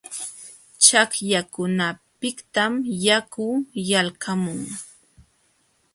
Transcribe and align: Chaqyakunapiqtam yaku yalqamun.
Chaqyakunapiqtam 0.85 2.73
yaku 3.05 3.47
yalqamun. 3.89 4.59